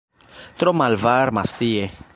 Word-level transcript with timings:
"Tro 0.61 0.73
malvarmas 0.79 1.51
tie!" 1.63 1.91